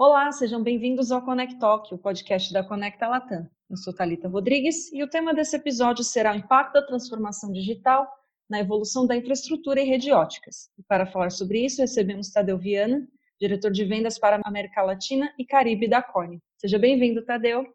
Olá, 0.00 0.30
sejam 0.30 0.62
bem-vindos 0.62 1.10
ao 1.10 1.20
Connect 1.20 1.58
Talk, 1.58 1.92
o 1.92 1.98
podcast 1.98 2.52
da 2.52 2.62
Conecta 2.62 3.08
Latam. 3.08 3.50
Eu 3.68 3.76
sou 3.76 3.92
Talita 3.92 4.28
Rodrigues 4.28 4.92
e 4.92 5.02
o 5.02 5.10
tema 5.10 5.34
desse 5.34 5.56
episódio 5.56 6.04
será 6.04 6.32
o 6.32 6.36
impacto 6.36 6.74
da 6.74 6.86
transformação 6.86 7.50
digital 7.50 8.08
na 8.48 8.60
evolução 8.60 9.08
da 9.08 9.16
infraestrutura 9.16 9.80
e 9.80 9.84
rede 9.84 10.12
óticas. 10.12 10.70
E 10.78 10.84
para 10.84 11.04
falar 11.04 11.30
sobre 11.30 11.64
isso, 11.64 11.80
recebemos 11.80 12.30
Tadeu 12.30 12.56
Viana, 12.56 13.08
diretor 13.40 13.72
de 13.72 13.84
vendas 13.84 14.20
para 14.20 14.36
a 14.36 14.48
América 14.48 14.82
Latina 14.82 15.34
e 15.36 15.44
Caribe 15.44 15.88
da 15.88 16.00
Corne. 16.00 16.40
Seja 16.58 16.78
bem-vindo, 16.78 17.24
Tadeu. 17.24 17.66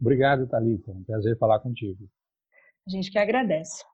Obrigado, 0.00 0.48
Talita. 0.48 0.90
É 0.90 0.94
um 0.94 1.04
prazer 1.04 1.38
falar 1.38 1.60
contigo. 1.60 2.04
A 2.84 2.90
gente 2.90 3.12
que 3.12 3.18
agradece. 3.18 3.84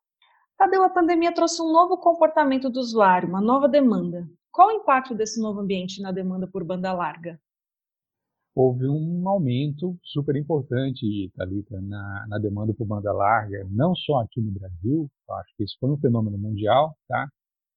Tadeu, 0.57 0.83
a 0.83 0.89
pandemia 0.89 1.35
trouxe 1.35 1.61
um 1.61 1.71
novo 1.71 1.99
comportamento 1.99 2.71
do 2.71 2.81
usuário, 2.81 3.29
uma 3.29 3.43
nova 3.43 3.69
demanda. 3.69 4.27
Qual 4.51 4.69
o 4.69 4.73
impacto 4.81 5.15
desse 5.15 5.39
novo 5.39 5.61
ambiente 5.61 6.01
na 6.01 6.11
demanda 6.11 6.49
por 6.51 6.65
banda 6.65 6.91
larga? 6.95 7.39
Houve 8.57 8.89
um 8.89 9.29
aumento 9.29 9.99
super 10.03 10.35
importante, 10.35 11.31
Thalita, 11.37 11.79
na, 11.83 12.25
na 12.27 12.39
demanda 12.39 12.73
por 12.73 12.87
banda 12.87 13.13
larga, 13.13 13.67
não 13.71 13.95
só 13.95 14.21
aqui 14.21 14.41
no 14.41 14.51
Brasil, 14.51 15.11
acho 15.31 15.57
que 15.59 15.65
isso 15.65 15.77
foi 15.79 15.91
um 15.91 15.99
fenômeno 15.99 16.39
mundial, 16.39 16.97
tá? 17.07 17.29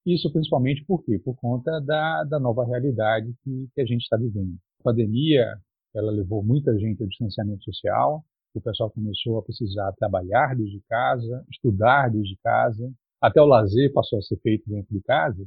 Isso 0.05 0.31
principalmente 0.31 0.85
por 0.85 1.03
quê? 1.03 1.19
Por 1.19 1.35
conta 1.35 1.81
da, 1.81 2.23
da 2.23 2.39
nova 2.39 2.65
realidade 2.65 3.35
que, 3.43 3.67
que 3.75 3.81
a 3.81 3.85
gente 3.85 4.03
está 4.03 4.15
vivendo. 4.15 4.55
A 4.79 4.83
pandemia, 4.83 5.53
ela 5.93 6.11
levou 6.11 6.41
muita 6.41 6.73
gente 6.79 7.03
ao 7.03 7.09
distanciamento 7.09 7.61
social, 7.65 8.23
o 8.55 8.61
pessoal 8.61 8.89
começou 8.89 9.37
a 9.37 9.43
precisar 9.43 9.91
trabalhar 9.99 10.55
desde 10.55 10.79
casa, 10.87 11.45
estudar 11.51 12.09
desde 12.09 12.37
casa, 12.37 12.89
até 13.21 13.41
o 13.41 13.45
lazer 13.45 13.91
passou 13.91 14.19
a 14.19 14.21
ser 14.21 14.37
feito 14.37 14.63
dentro 14.69 14.95
de 14.95 15.01
casa. 15.01 15.45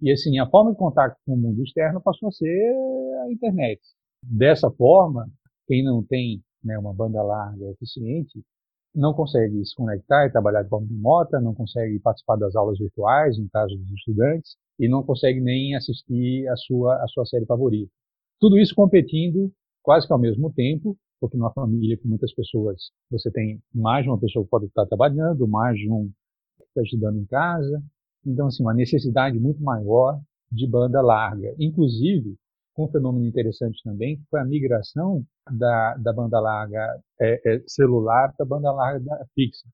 E 0.00 0.12
assim, 0.12 0.38
a 0.38 0.48
forma 0.48 0.70
de 0.70 0.78
contato 0.78 1.16
com 1.26 1.34
o 1.34 1.36
mundo 1.36 1.64
externo 1.64 2.00
passou 2.00 2.28
a 2.28 2.32
ser 2.32 2.72
a 3.24 3.32
internet. 3.32 3.80
Dessa 4.22 4.70
forma, 4.70 5.28
quem 5.66 5.84
não 5.84 6.02
tem 6.02 6.42
né, 6.62 6.78
uma 6.78 6.92
banda 6.92 7.22
larga 7.22 7.70
eficiente 7.70 8.42
não 8.94 9.14
consegue 9.14 9.64
se 9.64 9.74
conectar 9.74 10.26
e 10.26 10.30
trabalhar 10.30 10.62
de 10.62 10.68
forma 10.68 10.86
remota, 10.88 11.40
não 11.40 11.54
consegue 11.54 11.98
participar 12.00 12.36
das 12.36 12.56
aulas 12.56 12.78
virtuais, 12.78 13.38
no 13.38 13.48
caso 13.50 13.76
dos 13.76 13.90
estudantes, 13.92 14.56
e 14.78 14.88
não 14.88 15.02
consegue 15.02 15.40
nem 15.40 15.76
assistir 15.76 16.48
a 16.48 16.56
sua, 16.56 16.96
a 17.02 17.06
sua 17.08 17.24
série 17.26 17.46
favorita. 17.46 17.90
Tudo 18.40 18.58
isso 18.58 18.74
competindo 18.74 19.52
quase 19.82 20.06
que 20.06 20.12
ao 20.12 20.18
mesmo 20.18 20.52
tempo, 20.52 20.96
porque 21.20 21.36
numa 21.36 21.52
família 21.52 21.96
com 21.96 22.08
muitas 22.08 22.32
pessoas, 22.34 22.90
você 23.10 23.30
tem 23.30 23.60
mais 23.74 24.04
de 24.04 24.10
uma 24.10 24.18
pessoa 24.18 24.44
que 24.44 24.50
pode 24.50 24.66
estar 24.66 24.86
trabalhando, 24.86 25.46
mais 25.48 25.76
de 25.78 25.90
um 25.90 26.10
que 26.58 26.64
está 26.64 26.82
estudando 26.82 27.18
em 27.18 27.24
casa. 27.24 27.82
Então, 28.24 28.46
assim, 28.46 28.62
uma 28.62 28.74
necessidade 28.74 29.38
muito 29.38 29.62
maior 29.62 30.20
de 30.50 30.66
banda 30.66 31.00
larga. 31.00 31.54
Inclusive, 31.58 32.36
um 32.84 32.90
fenômeno 32.90 33.26
interessante 33.26 33.82
também, 33.82 34.16
que 34.16 34.24
foi 34.30 34.40
a 34.40 34.44
migração 34.44 35.24
da, 35.50 35.94
da 35.96 36.12
banda 36.12 36.40
larga 36.40 37.00
é, 37.20 37.40
é, 37.44 37.62
celular 37.66 38.32
para 38.36 38.44
a 38.44 38.48
banda 38.48 38.70
larga 38.72 39.26
fixa. 39.34 39.66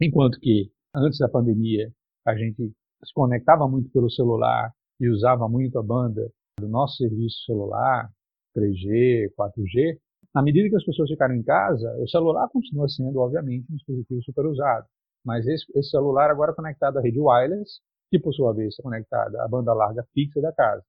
Enquanto 0.00 0.38
que 0.40 0.70
antes 0.94 1.18
da 1.18 1.28
pandemia 1.28 1.92
a 2.26 2.36
gente 2.36 2.72
se 3.04 3.14
conectava 3.14 3.68
muito 3.68 3.90
pelo 3.90 4.10
celular 4.10 4.72
e 5.00 5.08
usava 5.08 5.48
muito 5.48 5.78
a 5.78 5.82
banda 5.82 6.30
do 6.58 6.68
nosso 6.68 6.96
serviço 6.96 7.44
celular, 7.44 8.10
3G, 8.56 9.32
4G, 9.36 9.98
na 10.34 10.42
medida 10.42 10.68
que 10.68 10.76
as 10.76 10.84
pessoas 10.84 11.10
ficaram 11.10 11.34
em 11.34 11.42
casa, 11.42 11.94
o 11.98 12.08
celular 12.08 12.48
continua 12.48 12.88
sendo, 12.88 13.18
obviamente, 13.18 13.66
um 13.70 13.76
dispositivo 13.76 14.22
super 14.22 14.46
usado. 14.46 14.86
Mas 15.24 15.46
esse, 15.46 15.64
esse 15.74 15.90
celular 15.90 16.30
agora 16.30 16.52
é 16.52 16.54
conectado 16.54 16.98
à 16.98 17.02
rede 17.02 17.20
wireless, 17.20 17.80
que 18.10 18.18
por 18.18 18.32
sua 18.32 18.52
vez 18.52 18.68
está 18.68 18.82
conectada 18.82 19.42
à 19.42 19.48
banda 19.48 19.72
larga 19.72 20.04
fixa 20.12 20.40
da 20.40 20.52
casa. 20.52 20.84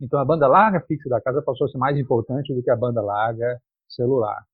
Então 0.00 0.18
a 0.18 0.24
banda 0.24 0.46
larga 0.46 0.80
fixa 0.80 1.08
da 1.08 1.20
casa 1.20 1.40
passou 1.42 1.66
a 1.66 1.70
ser 1.70 1.78
mais 1.78 1.96
importante 1.96 2.54
do 2.54 2.62
que 2.62 2.70
a 2.70 2.76
banda 2.76 3.00
larga 3.00 3.60
celular. 3.88 4.44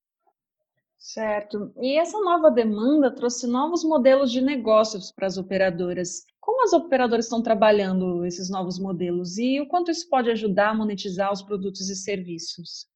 Certo. 0.97 1.73
E 1.81 1.99
essa 1.99 2.17
nova 2.21 2.49
demanda 2.49 3.13
trouxe 3.13 3.45
novos 3.45 3.83
modelos 3.83 4.31
de 4.31 4.39
negócios 4.39 5.11
para 5.11 5.27
as 5.27 5.37
operadoras. 5.37 6.25
Como 6.39 6.63
as 6.63 6.71
operadoras 6.71 7.25
estão 7.25 7.43
trabalhando 7.43 8.25
esses 8.25 8.49
novos 8.49 8.79
modelos 8.79 9.37
e 9.37 9.59
o 9.59 9.67
quanto 9.67 9.91
isso 9.91 10.07
pode 10.09 10.31
ajudar 10.31 10.69
a 10.69 10.73
monetizar 10.73 11.31
os 11.31 11.41
produtos 11.41 11.89
e 11.89 11.95
serviços? 11.95 12.87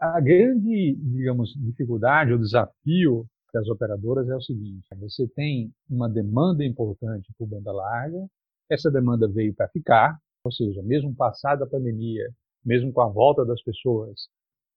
A 0.00 0.20
grande, 0.20 0.94
digamos, 0.98 1.52
dificuldade 1.54 2.32
ou 2.32 2.38
desafio 2.38 3.26
das 3.52 3.68
operadoras 3.68 4.28
é 4.30 4.36
o 4.36 4.40
seguinte: 4.40 4.86
você 4.98 5.28
tem 5.28 5.70
uma 5.88 6.08
demanda 6.08 6.64
importante 6.64 7.30
por 7.38 7.46
banda 7.46 7.72
larga, 7.72 8.26
essa 8.70 8.90
demanda 8.90 9.28
veio 9.28 9.54
para 9.54 9.68
ficar, 9.68 10.18
ou 10.46 10.52
seja, 10.52 10.82
mesmo 10.82 11.14
passada 11.14 11.64
a 11.64 11.68
pandemia, 11.68 12.28
mesmo 12.64 12.92
com 12.92 13.00
a 13.00 13.08
volta 13.08 13.44
das 13.44 13.62
pessoas 13.62 14.28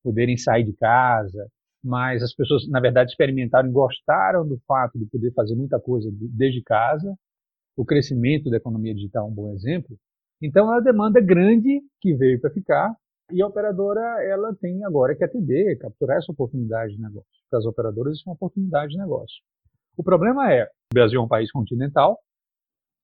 poderem 0.03 0.38
sair 0.38 0.63
de 0.63 0.74
casa, 0.74 1.47
mas 1.84 2.22
as 2.22 2.34
pessoas, 2.34 2.68
na 2.68 2.80
verdade, 2.80 3.12
experimentaram 3.12 3.69
e 3.69 3.72
gostaram 3.72 4.47
do 4.47 4.59
fato 4.68 4.97
de 5.00 5.06
poder 5.06 5.31
fazer 5.34 5.56
muita 5.56 5.80
coisa 5.80 6.09
desde 6.12 6.62
casa. 6.62 7.16
O 7.78 7.85
crescimento 7.85 8.50
da 8.50 8.57
economia 8.57 8.94
digital 8.94 9.28
é 9.28 9.30
um 9.30 9.34
bom 9.34 9.53
exemplo. 9.53 9.97
Então, 10.41 10.68
é 10.68 10.75
uma 10.75 10.81
demanda 10.81 11.22
grande 11.22 11.81
que 12.01 12.13
veio 12.16 12.40
para 12.40 12.50
ficar 12.50 12.94
e 13.31 13.41
a 13.41 13.47
operadora 13.47 14.01
ela 14.24 14.56
tem 14.56 14.84
agora 14.84 15.16
que 15.16 15.24
atender, 15.24 15.78
capturar 15.78 16.18
essa 16.18 16.31
oportunidade 16.31 16.96
de 16.96 17.01
negócio. 17.01 17.30
Para 17.50 17.59
as 17.59 17.66
operadoras, 17.66 18.18
isso 18.18 18.24
é 18.28 18.30
uma 18.30 18.36
oportunidade 18.36 18.91
de 18.91 18.97
negócio. 18.97 19.38
O 19.96 20.03
problema 20.03 20.51
é, 20.51 20.66
o 20.66 20.94
Brasil 20.94 21.19
é 21.19 21.24
um 21.24 21.28
país 21.28 21.51
continental 21.51 22.19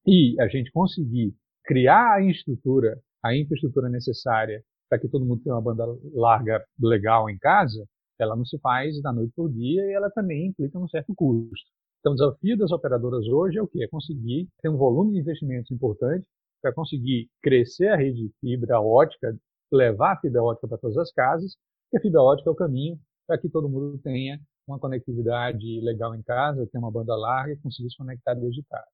e 0.05 0.35
a 0.39 0.47
gente 0.47 0.71
conseguir 0.71 1.33
criar 1.65 2.15
a 2.15 2.21
infraestrutura, 2.21 2.99
a 3.23 3.35
infraestrutura 3.35 3.89
necessária 3.89 4.63
para 4.89 4.99
que 4.99 5.07
todo 5.07 5.25
mundo 5.25 5.41
tenha 5.43 5.55
uma 5.55 5.61
banda 5.61 5.85
larga 6.13 6.63
legal 6.79 7.29
em 7.29 7.37
casa, 7.37 7.85
ela 8.19 8.35
não 8.35 8.45
se 8.45 8.57
faz 8.59 9.01
da 9.01 9.11
noite 9.11 9.33
para 9.35 9.45
o 9.45 9.49
dia 9.49 9.83
e 9.83 9.93
ela 9.93 10.09
também 10.11 10.47
implica 10.47 10.79
um 10.79 10.87
certo 10.87 11.13
custo. 11.15 11.69
Então, 11.99 12.13
o 12.13 12.15
desafio 12.15 12.57
das 12.57 12.71
operadoras 12.71 13.27
hoje 13.27 13.57
é 13.57 13.61
o 13.61 13.67
quê? 13.67 13.83
É 13.83 13.87
conseguir 13.87 14.47
ter 14.61 14.69
um 14.69 14.77
volume 14.77 15.13
de 15.13 15.19
investimentos 15.19 15.71
importante 15.71 16.25
para 16.61 16.71
conseguir 16.71 17.27
crescer 17.41 17.87
a 17.89 17.97
rede 17.97 18.27
de 18.27 18.33
fibra 18.39 18.79
ótica, 18.79 19.35
levar 19.71 20.13
a 20.13 20.19
fibra 20.19 20.43
ótica 20.43 20.67
para 20.67 20.77
todas 20.77 20.97
as 20.97 21.11
casas, 21.11 21.57
porque 21.85 21.97
a 21.97 22.01
fibra 22.01 22.21
ótica 22.21 22.49
é 22.49 22.53
o 22.53 22.55
caminho 22.55 22.99
para 23.27 23.39
que 23.39 23.49
todo 23.49 23.67
mundo 23.67 23.97
tenha 24.03 24.39
uma 24.67 24.79
conectividade 24.79 25.81
legal 25.81 26.13
em 26.15 26.21
casa, 26.21 26.67
tenha 26.71 26.83
uma 26.83 26.91
banda 26.91 27.15
larga 27.15 27.53
e 27.53 27.57
consiga 27.57 27.89
se 27.89 27.97
conectar 27.97 28.35
desde 28.35 28.63
casa 28.63 28.87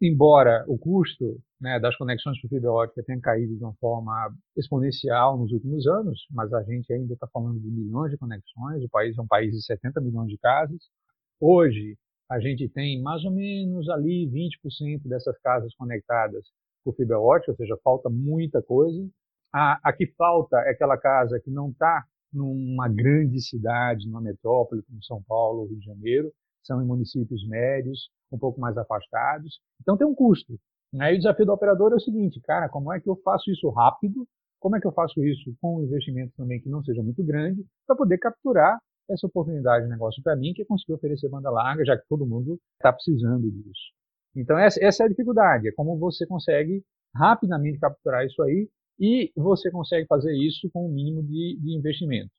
embora 0.00 0.64
o 0.66 0.78
custo 0.78 1.38
né, 1.60 1.78
das 1.78 1.96
conexões 1.96 2.40
por 2.40 2.48
fibra 2.48 2.72
ótica 2.72 3.02
tenha 3.04 3.20
caído 3.20 3.56
de 3.56 3.62
uma 3.62 3.74
forma 3.74 4.34
exponencial 4.56 5.36
nos 5.36 5.52
últimos 5.52 5.86
anos, 5.86 6.26
mas 6.30 6.52
a 6.52 6.62
gente 6.62 6.92
ainda 6.92 7.12
está 7.14 7.26
falando 7.28 7.60
de 7.60 7.70
milhões 7.70 8.10
de 8.10 8.16
conexões, 8.16 8.82
o 8.82 8.88
país 8.88 9.16
é 9.16 9.20
um 9.20 9.26
país 9.26 9.52
de 9.52 9.62
70 9.64 10.00
milhões 10.00 10.28
de 10.28 10.38
casas. 10.38 10.80
Hoje, 11.38 11.98
a 12.30 12.40
gente 12.40 12.68
tem 12.68 13.02
mais 13.02 13.24
ou 13.24 13.30
menos 13.30 13.88
ali 13.90 14.26
20% 14.26 15.02
dessas 15.04 15.38
casas 15.40 15.74
conectadas 15.74 16.46
por 16.84 16.94
fibra 16.94 17.18
ótica, 17.18 17.52
ou 17.52 17.56
seja, 17.56 17.76
falta 17.84 18.08
muita 18.08 18.62
coisa. 18.62 19.06
A, 19.52 19.80
a 19.82 19.92
que 19.92 20.06
falta 20.16 20.56
é 20.58 20.70
aquela 20.70 20.96
casa 20.96 21.40
que 21.40 21.50
não 21.50 21.70
está 21.70 22.04
numa 22.32 22.88
grande 22.88 23.40
cidade, 23.40 24.06
numa 24.06 24.20
metrópole 24.20 24.82
como 24.82 25.02
São 25.02 25.22
Paulo 25.22 25.66
Rio 25.66 25.78
de 25.78 25.84
Janeiro, 25.84 26.32
são 26.62 26.82
em 26.82 26.86
municípios 26.86 27.46
médios, 27.48 28.10
um 28.32 28.38
pouco 28.38 28.60
mais 28.60 28.76
afastados. 28.76 29.60
Então 29.80 29.96
tem 29.96 30.06
um 30.06 30.14
custo. 30.14 30.58
Aí 30.98 31.14
o 31.14 31.18
desafio 31.18 31.46
do 31.46 31.52
operador 31.52 31.92
é 31.92 31.96
o 31.96 32.00
seguinte, 32.00 32.40
cara, 32.40 32.68
como 32.68 32.92
é 32.92 33.00
que 33.00 33.08
eu 33.08 33.16
faço 33.24 33.50
isso 33.50 33.68
rápido? 33.70 34.26
Como 34.58 34.76
é 34.76 34.80
que 34.80 34.86
eu 34.86 34.92
faço 34.92 35.24
isso 35.24 35.54
com 35.60 35.78
um 35.78 35.82
investimento 35.84 36.32
também 36.36 36.60
que 36.60 36.68
não 36.68 36.82
seja 36.82 37.02
muito 37.02 37.22
grande, 37.24 37.64
para 37.86 37.96
poder 37.96 38.18
capturar 38.18 38.78
essa 39.08 39.26
oportunidade 39.26 39.84
de 39.84 39.90
negócio 39.90 40.22
para 40.22 40.36
mim, 40.36 40.52
que 40.52 40.62
é 40.62 40.64
conseguir 40.64 40.92
oferecer 40.92 41.28
banda 41.28 41.50
larga, 41.50 41.84
já 41.84 41.96
que 41.96 42.06
todo 42.08 42.26
mundo 42.26 42.58
está 42.74 42.92
precisando 42.92 43.50
disso. 43.50 43.92
Então 44.36 44.58
essa, 44.58 44.82
essa 44.84 45.02
é 45.02 45.06
a 45.06 45.08
dificuldade, 45.08 45.68
é 45.68 45.72
como 45.72 45.98
você 45.98 46.26
consegue 46.26 46.84
rapidamente 47.14 47.78
capturar 47.78 48.24
isso 48.24 48.40
aí 48.42 48.68
e 48.98 49.32
você 49.34 49.70
consegue 49.70 50.06
fazer 50.06 50.32
isso 50.36 50.70
com 50.72 50.86
o 50.86 50.88
um 50.88 50.92
mínimo 50.92 51.22
de, 51.22 51.58
de 51.60 51.76
investimento. 51.76 52.30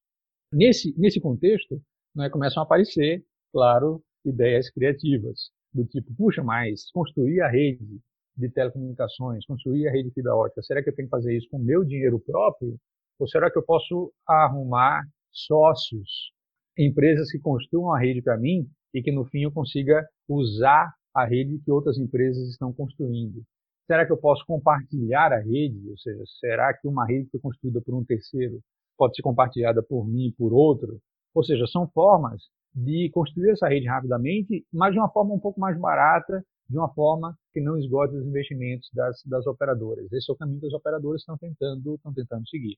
Nesse, 0.54 0.94
nesse 0.98 1.20
contexto, 1.20 1.82
né, 2.16 2.30
começam 2.30 2.62
a 2.62 2.66
aparecer, 2.66 3.26
claro, 3.52 4.02
ideias 4.26 4.70
criativas, 4.70 5.52
do 5.74 5.86
tipo, 5.86 6.14
puxa, 6.16 6.44
mas 6.44 6.90
construir 6.92 7.42
a 7.42 7.50
rede 7.50 8.00
de 8.36 8.50
telecomunicações, 8.50 9.46
construir 9.46 9.88
a 9.88 9.92
rede 9.92 10.10
de 10.10 10.14
fibra 10.14 10.36
ótica, 10.36 10.62
será 10.62 10.84
que 10.84 10.90
eu 10.90 10.96
tenho 10.96 11.08
que 11.08 11.16
fazer 11.16 11.36
isso 11.36 11.48
com 11.50 11.60
meu 11.60 11.84
dinheiro 11.84 12.20
próprio? 12.20 12.78
Ou 13.20 13.28
será 13.28 13.52
que 13.52 13.58
eu 13.58 13.64
posso 13.64 14.12
arrumar 14.28 15.04
sócios, 15.32 16.32
empresas 16.78 17.32
que 17.32 17.40
construam 17.40 17.94
a 17.94 18.00
rede 18.00 18.22
para 18.22 18.38
mim 18.38 18.68
e 18.94 19.02
que 19.02 19.12
no 19.12 19.26
fim 19.26 19.44
eu 19.44 19.52
consiga 19.52 20.06
usar 20.28 20.94
a 21.14 21.26
rede 21.26 21.60
que 21.64 21.72
outras 21.72 21.98
empresas 21.98 22.50
estão 22.50 22.74
construindo? 22.74 23.44
Será 23.86 24.06
que 24.06 24.12
eu 24.12 24.18
posso 24.18 24.46
compartilhar 24.46 25.34
a 25.34 25.40
rede? 25.40 25.90
Ou 25.90 25.98
seja, 25.98 26.24
será 26.40 26.74
que 26.74 26.88
uma 26.88 27.06
rede 27.06 27.26
que 27.26 27.32
foi 27.32 27.42
construída 27.42 27.82
por 27.82 27.94
um 27.94 28.04
terceiro 28.04 28.60
pode 28.98 29.16
ser 29.16 29.22
compartilhada 29.22 29.84
por 29.84 30.08
mim 30.08 30.28
e 30.28 30.32
por 30.32 30.54
outro? 30.54 31.00
Ou 31.34 31.44
seja, 31.44 31.66
são 31.68 31.88
formas 31.90 32.44
de 32.74 33.10
construir 33.14 33.52
essa 33.52 33.68
rede 33.68 33.88
rapidamente, 33.88 34.66
mas 34.72 34.94
de 34.94 35.00
uma 35.00 35.10
forma 35.10 35.34
um 35.34 35.40
pouco 35.40 35.60
mais 35.60 35.78
barata, 35.80 36.44
de 36.70 36.78
uma 36.78 36.92
forma 36.94 37.38
que 37.54 37.60
não 37.60 37.78
esgote 37.78 38.16
os 38.16 38.26
investimentos 38.26 38.90
das, 38.94 39.22
das 39.26 39.46
operadoras. 39.46 40.12
Esse 40.12 40.32
é 40.32 40.34
o 40.34 40.38
caminho 40.38 40.60
que 40.60 40.68
as 40.68 40.74
operadoras 40.74 41.22
estão 41.22 41.38
tentando, 41.38 41.96
estão 41.96 42.14
tentando 42.14 42.48
seguir. 42.48 42.78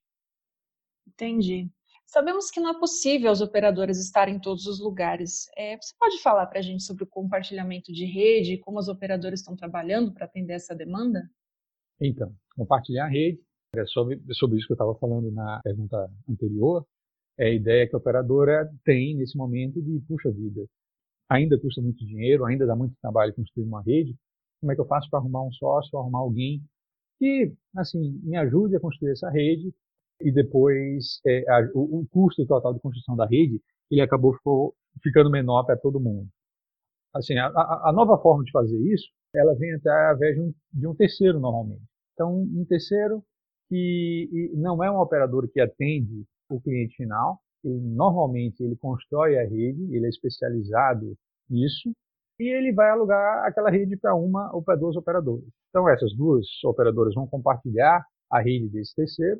Entendi. 1.07 1.69
Sabemos 2.06 2.50
que 2.51 2.60
não 2.60 2.72
é 2.72 2.80
possível 2.80 3.31
os 3.31 3.42
operadores 3.42 4.00
estarem 4.00 4.36
em 4.36 4.40
todos 4.40 4.66
os 4.66 4.80
lugares. 4.80 5.48
É, 5.56 5.78
você 5.78 5.94
pode 6.00 6.22
falar 6.22 6.45
para 6.48 6.60
a 6.60 6.62
gente 6.62 6.84
sobre 6.84 7.04
o 7.04 7.07
compartilhamento 7.07 7.94
de 7.94 8.06
rede 8.06 8.54
e 8.54 8.60
como 8.60 8.80
os 8.80 8.88
operadores 8.88 9.40
estão 9.40 9.56
trabalhando 9.56 10.13
para 10.13 10.25
atender 10.25 10.54
essa 10.54 10.75
demanda? 10.75 11.30
Então, 12.01 12.34
compartilhar 12.56 13.06
a 13.06 13.10
rede, 13.10 13.42
é 13.75 13.86
sobre, 13.86 14.22
sobre 14.34 14.57
isso 14.57 14.68
que 14.68 14.74
eu 14.74 14.75
estava 14.75 14.95
falando 14.95 15.31
na 15.31 15.60
pergunta 15.63 16.12
anterior, 16.30 16.86
é 17.38 17.47
a 17.47 17.53
ideia 17.53 17.88
que 17.88 17.95
a 17.95 17.97
operadora 17.97 18.69
tem 18.83 19.15
nesse 19.15 19.38
momento 19.38 19.81
de, 19.81 20.00
puxa 20.07 20.31
vida, 20.31 20.65
ainda 21.30 21.59
custa 21.59 21.81
muito 21.81 22.06
dinheiro, 22.06 22.45
ainda 22.45 22.65
dá 22.65 22.75
muito 22.75 22.95
trabalho 23.01 23.33
construir 23.33 23.65
uma 23.65 23.81
rede, 23.81 24.15
como 24.59 24.71
é 24.71 24.75
que 24.75 24.81
eu 24.81 24.88
faço 24.88 25.09
para 25.09 25.19
arrumar 25.19 25.44
um 25.44 25.51
sócio, 25.51 25.97
arrumar 25.97 26.19
alguém 26.19 26.62
que, 27.19 27.53
assim, 27.75 28.19
me 28.24 28.38
ajude 28.38 28.75
a 28.75 28.80
construir 28.80 29.12
essa 29.12 29.30
rede 29.30 29.74
e 30.21 30.31
depois 30.31 31.19
é, 31.25 31.44
a, 31.50 31.69
o, 31.74 32.00
o, 32.00 32.07
custo 32.09 32.45
total 32.45 32.74
de 32.74 32.80
construção 32.80 33.15
da 33.15 33.25
rede 33.25 33.62
ele 33.91 34.01
acabou 34.01 34.33
ficou, 34.33 34.75
ficando 35.01 35.30
menor 35.30 35.63
para 35.63 35.77
todo 35.77 36.00
mundo. 36.00 36.27
Assim, 37.13 37.38
a, 37.38 37.47
a, 37.47 37.91
nova 37.94 38.18
forma 38.18 38.44
de 38.44 38.51
fazer 38.51 38.77
isso, 38.91 39.06
ela 39.35 39.53
vem 39.56 39.74
através 39.74 40.35
de 40.35 40.41
um, 40.41 40.53
de 40.74 40.88
um 40.88 40.95
terceiro 40.95 41.39
normalmente. 41.39 41.83
Então, 42.13 42.33
um 42.33 42.65
terceiro 42.68 43.24
que 43.69 44.51
não 44.56 44.83
é 44.83 44.89
um 44.89 45.00
operador 45.00 45.47
que 45.47 45.59
atende 45.59 46.25
o 46.55 46.61
cliente 46.61 46.95
final, 46.95 47.39
ele 47.63 47.79
normalmente 47.79 48.61
ele 48.63 48.75
constrói 48.75 49.38
a 49.38 49.44
rede, 49.44 49.95
ele 49.95 50.05
é 50.05 50.09
especializado 50.09 51.15
nisso 51.50 51.91
e 52.39 52.47
ele 52.47 52.73
vai 52.73 52.89
alugar 52.89 53.45
aquela 53.45 53.69
rede 53.69 53.95
para 53.97 54.15
uma 54.15 54.53
ou 54.53 54.61
para 54.61 54.75
duas 54.75 54.95
operadoras. 54.95 55.45
Então 55.69 55.88
essas 55.89 56.13
duas 56.15 56.45
operadoras 56.65 57.13
vão 57.13 57.27
compartilhar 57.27 58.05
a 58.29 58.41
rede 58.41 58.69
desse 58.69 58.95
terceiro 58.95 59.39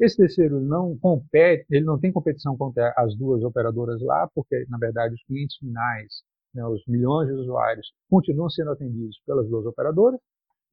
esse 0.00 0.16
terceiro 0.16 0.60
não 0.60 0.96
compete, 0.96 1.66
ele 1.70 1.84
não 1.84 1.98
tem 1.98 2.12
competição 2.12 2.56
contra 2.56 2.92
as 2.96 3.16
duas 3.16 3.42
operadoras 3.42 4.00
lá, 4.00 4.28
porque 4.32 4.64
na 4.68 4.78
verdade 4.78 5.14
os 5.14 5.24
clientes 5.24 5.56
finais, 5.56 6.22
né, 6.54 6.64
os 6.66 6.84
milhões 6.86 7.28
de 7.28 7.34
usuários, 7.34 7.92
continuam 8.08 8.48
sendo 8.48 8.70
atendidos 8.70 9.20
pelas 9.26 9.48
duas 9.48 9.66
operadoras. 9.66 10.20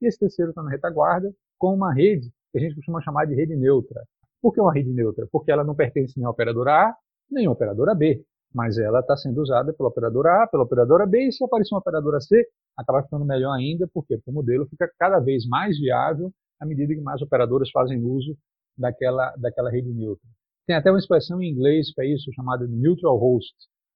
E 0.01 0.07
esse 0.07 0.19
terceiro 0.19 0.51
está 0.51 0.61
na 0.61 0.69
retaguarda 0.69 1.33
com 1.57 1.73
uma 1.73 1.91
rede 1.93 2.29
que 2.51 2.59
a 2.59 2.61
gente 2.61 2.75
costuma 2.75 3.01
chamar 3.01 3.25
de 3.25 3.33
rede 3.33 3.55
neutra. 3.55 4.03
Por 4.45 4.53
que 4.53 4.61
uma 4.61 4.71
rede 4.71 4.93
neutra? 4.93 5.27
Porque 5.31 5.51
ela 5.51 5.63
não 5.63 5.73
pertence 5.73 6.13
nem 6.17 6.27
à 6.27 6.29
operadora 6.29 6.71
A, 6.71 6.95
nem 7.31 7.47
à 7.47 7.51
operadora 7.51 7.95
B, 7.95 8.23
mas 8.53 8.77
ela 8.77 8.99
está 8.99 9.17
sendo 9.17 9.41
usada 9.41 9.73
pela 9.73 9.89
operadora 9.89 10.43
A, 10.43 10.47
pela 10.47 10.61
operadora 10.61 11.07
B, 11.07 11.29
e 11.29 11.31
se 11.31 11.43
aparecer 11.43 11.73
uma 11.73 11.79
operadora 11.79 12.21
C, 12.21 12.47
acaba 12.77 13.01
ficando 13.01 13.25
melhor 13.25 13.53
ainda, 13.53 13.89
porque 13.91 14.19
o 14.23 14.31
modelo 14.31 14.67
fica 14.67 14.87
cada 14.99 15.17
vez 15.17 15.47
mais 15.47 15.79
viável 15.79 16.31
à 16.61 16.65
medida 16.67 16.93
que 16.93 17.01
mais 17.01 17.23
operadoras 17.23 17.71
fazem 17.71 18.03
uso 18.03 18.37
daquela, 18.77 19.33
daquela 19.35 19.71
rede 19.71 19.91
neutra. 19.91 20.29
Tem 20.67 20.75
até 20.75 20.91
uma 20.91 20.99
expressão 20.99 21.41
em 21.41 21.49
inglês 21.49 21.91
para 21.91 22.05
isso 22.05 22.31
chamada 22.31 22.67
neutral 22.67 23.17
host. 23.17 23.51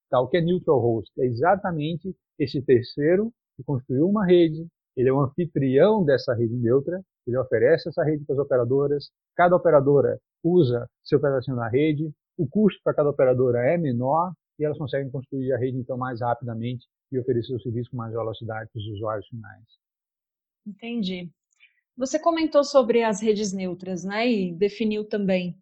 Tá? 0.10 0.20
O 0.20 0.28
que 0.28 0.38
é 0.38 0.42
neutral 0.42 0.80
host? 0.80 1.12
É 1.22 1.28
exatamente 1.28 2.12
esse 2.40 2.60
terceiro 2.60 3.32
que 3.56 3.64
construiu 3.64 4.10
uma 4.10 4.26
rede, 4.26 4.66
ele 4.98 5.10
é 5.10 5.14
o 5.14 5.20
anfitrião 5.20 6.04
dessa 6.04 6.34
rede 6.34 6.56
neutra, 6.56 7.00
ele 7.28 7.38
oferece 7.38 7.88
essa 7.88 8.04
rede 8.04 8.26
para 8.26 8.34
as 8.34 8.42
operadoras, 8.42 9.12
cada 9.36 9.56
operadora 9.56 10.20
usa 10.44 10.90
seu 11.04 11.20
pedacinho 11.20 11.58
na 11.58 11.68
rede, 11.68 12.12
o 12.38 12.48
custo 12.48 12.80
para 12.84 12.94
cada 12.94 13.10
operadora 13.10 13.60
é 13.60 13.78
menor 13.78 14.34
e 14.58 14.66
elas 14.66 14.78
conseguem 14.78 15.12
construir 15.12 15.52
a 15.54 15.58
rede 15.58 15.78
então 15.78 15.98
mais 15.98 16.22
rapidamente 16.22 16.86
e 17.12 17.20
oferecer 17.20 17.56
o 17.56 17.62
serviço 17.62 17.90
com 17.92 17.98
mais 17.98 18.14
velocidade 18.14 18.70
para 18.72 18.80
os 18.80 18.88
usuários 18.88 19.28
finais. 19.28 19.66
Entendi. 20.66 21.30
Você 21.98 22.20
comentou 22.20 22.64
sobre 22.64 23.04
as 23.04 23.22
redes 23.22 23.52
neutras, 23.52 24.04
né? 24.04 24.30
E 24.30 24.54
definiu 24.54 25.04
também. 25.04 25.60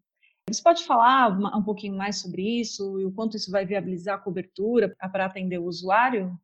Você 0.47 0.61
pode 0.61 0.85
falar 0.85 1.29
um 1.57 1.63
pouquinho 1.63 1.97
mais 1.97 2.21
sobre 2.21 2.61
isso 2.61 2.99
e 2.99 3.05
o 3.05 3.11
quanto 3.11 3.35
isso 3.35 3.51
vai 3.51 3.65
viabilizar 3.65 4.15
a 4.15 4.21
cobertura 4.21 4.95
para 5.11 5.25
atender 5.25 5.57
o 5.57 5.65
usuário? 5.65 6.39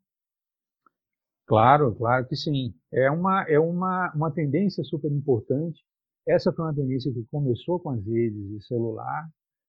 Claro, 1.45 1.93
claro 1.95 2.27
que 2.27 2.35
sim. 2.35 2.73
É 2.91 3.09
uma, 3.11 3.43
é 3.43 3.59
uma, 3.59 4.11
uma 4.13 4.31
tendência 4.31 4.83
super 4.83 5.11
importante. 5.11 5.83
Essa 6.25 6.53
foi 6.53 6.63
uma 6.63 6.73
tendência 6.73 7.11
que 7.11 7.25
começou 7.29 7.79
com 7.81 7.89
as 7.89 8.05
redes 8.05 8.47
de 8.49 8.65
celular. 8.65 9.27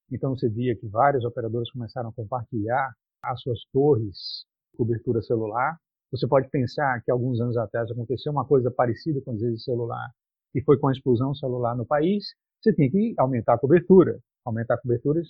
Então 0.09 0.35
você 0.35 0.47
via 0.47 0.75
que 0.75 0.87
várias 0.87 1.25
operadoras 1.25 1.69
começaram 1.69 2.09
a 2.09 2.13
compartilhar 2.13 2.93
as 3.21 3.41
suas 3.41 3.59
torres 3.73 4.45
de 4.71 4.77
cobertura 4.77 5.21
celular. 5.21 5.77
Você 6.11 6.25
pode 6.27 6.49
pensar 6.49 7.01
que 7.03 7.11
alguns 7.11 7.41
anos 7.41 7.57
atrás 7.57 7.91
aconteceu 7.91 8.31
uma 8.31 8.45
coisa 8.45 8.71
parecida 8.71 9.19
com 9.21 9.31
as 9.31 9.41
redes 9.41 9.57
de 9.57 9.63
celular, 9.65 10.09
que 10.53 10.61
foi 10.61 10.79
com 10.79 10.87
a 10.87 10.93
explosão 10.93 11.35
celular 11.35 11.75
no 11.75 11.85
país. 11.85 12.23
Você 12.61 12.73
tinha 12.73 12.89
que 12.89 13.13
aumentar 13.17 13.55
a 13.55 13.59
cobertura. 13.59 14.17
Aumentar 14.45 14.75
a 14.75 14.81
cobertura 14.81 15.21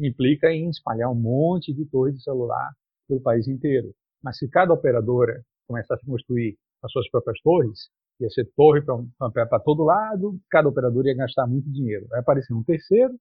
implica 0.00 0.50
em 0.50 0.68
espalhar 0.68 1.10
um 1.10 1.14
monte 1.14 1.72
de 1.72 1.84
torres 1.86 2.16
de 2.16 2.22
celular 2.22 2.72
pelo 3.06 3.20
país 3.20 3.46
inteiro. 3.46 3.94
Mas 4.20 4.38
se 4.38 4.48
cada 4.48 4.72
operadora 4.72 5.44
começasse 5.68 6.02
a 6.02 6.06
construir 6.06 6.56
as 6.82 6.90
suas 6.90 7.08
próprias 7.08 7.40
torres, 7.42 7.88
ia 8.20 8.30
ser 8.30 8.48
torre 8.56 8.82
para 8.82 9.60
todo 9.60 9.84
lado, 9.84 10.38
cada 10.50 10.68
operadora 10.68 11.08
ia 11.08 11.16
gastar 11.16 11.46
muito 11.46 11.70
dinheiro. 11.70 12.06
Vai 12.08 12.20
aparecer 12.20 12.54
um 12.54 12.62
terceiro, 12.62 13.14